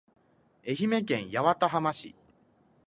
[0.67, 2.15] 愛媛県八幡浜市